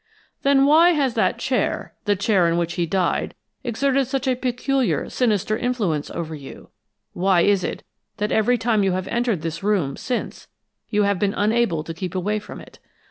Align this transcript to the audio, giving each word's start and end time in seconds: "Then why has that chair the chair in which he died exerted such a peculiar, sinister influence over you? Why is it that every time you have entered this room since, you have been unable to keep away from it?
"Then 0.41 0.65
why 0.65 0.93
has 0.93 1.13
that 1.13 1.37
chair 1.37 1.93
the 2.05 2.15
chair 2.15 2.47
in 2.49 2.57
which 2.57 2.73
he 2.73 2.87
died 2.87 3.35
exerted 3.63 4.07
such 4.07 4.27
a 4.27 4.33
peculiar, 4.33 5.11
sinister 5.11 5.55
influence 5.55 6.09
over 6.09 6.33
you? 6.33 6.69
Why 7.13 7.41
is 7.41 7.63
it 7.63 7.83
that 8.17 8.31
every 8.31 8.57
time 8.57 8.81
you 8.81 8.93
have 8.93 9.07
entered 9.09 9.43
this 9.43 9.61
room 9.61 9.95
since, 9.95 10.47
you 10.89 11.03
have 11.03 11.19
been 11.19 11.35
unable 11.35 11.83
to 11.83 11.93
keep 11.93 12.15
away 12.15 12.39
from 12.39 12.59
it? 12.59 12.79